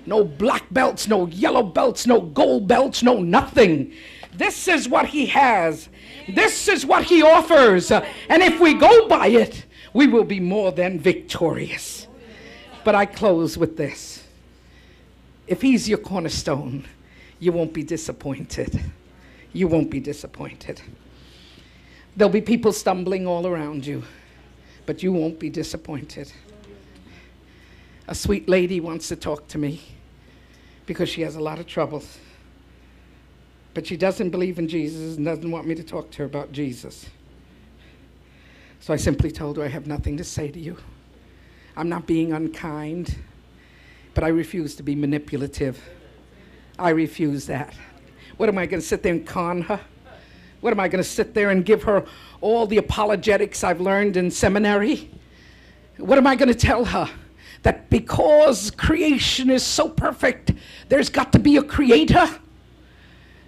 [0.06, 3.92] No black belts, no yellow belts, no gold belts, no nothing.
[4.32, 5.88] This is what he has.
[6.28, 7.90] This is what he offers.
[7.90, 12.06] And if we go by it, we will be more than victorious.
[12.84, 14.24] But I close with this.
[15.46, 16.84] If he's your cornerstone,
[17.38, 18.80] you won't be disappointed.
[19.52, 20.82] You won't be disappointed.
[22.16, 24.02] There'll be people stumbling all around you,
[24.86, 26.32] but you won't be disappointed.
[28.08, 29.82] A sweet lady wants to talk to me
[30.86, 32.18] because she has a lot of troubles.
[33.76, 36.50] But she doesn't believe in Jesus and doesn't want me to talk to her about
[36.50, 37.04] Jesus.
[38.80, 40.78] So I simply told her, I have nothing to say to you.
[41.76, 43.14] I'm not being unkind,
[44.14, 45.78] but I refuse to be manipulative.
[46.78, 47.74] I refuse that.
[48.38, 49.80] What am I going to sit there and con her?
[50.62, 52.06] What am I going to sit there and give her
[52.40, 55.10] all the apologetics I've learned in seminary?
[55.98, 57.10] What am I going to tell her?
[57.60, 60.54] That because creation is so perfect,
[60.88, 62.26] there's got to be a creator?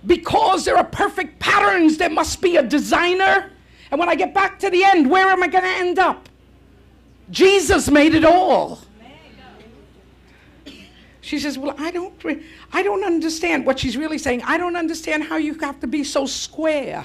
[0.07, 3.51] Because there are perfect patterns, there must be a designer?
[3.91, 6.29] And when I get back to the end, where am I going to end up?
[7.31, 8.81] Jesus made it all.
[11.21, 12.15] She says, "Well, I don't,
[12.73, 14.43] I don't understand what she's really saying.
[14.45, 17.05] I don't understand how you have to be so square.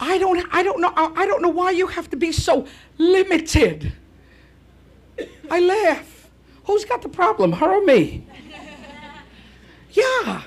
[0.00, 2.66] I don't, I don't know, I don't know why you have to be so
[2.98, 3.92] limited."
[5.48, 6.30] I laugh.
[6.64, 8.26] Who's got the problem, her or me?
[9.94, 10.42] Yeah,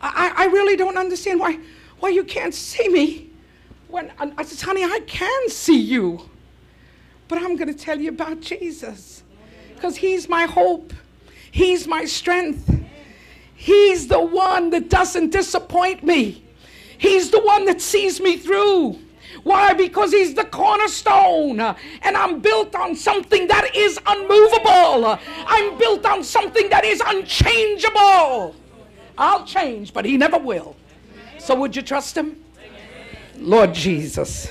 [0.00, 1.58] I, I really don't understand why,
[2.00, 3.30] why you can't see me.
[3.88, 6.28] When I said, honey, I can see you,
[7.28, 9.22] but I'm going to tell you about Jesus
[9.74, 10.92] because He's my hope.
[11.50, 12.68] He's my strength.
[13.54, 16.44] He's the one that doesn't disappoint me.
[16.98, 18.98] He's the one that sees me through.
[19.42, 19.72] Why?
[19.72, 21.60] Because he's the cornerstone.
[21.60, 25.18] And I'm built on something that is unmovable.
[25.46, 28.54] I'm built on something that is unchangeable.
[29.18, 30.76] I'll change, but he never will.
[31.38, 32.42] So would you trust him?
[33.38, 34.50] Lord Jesus.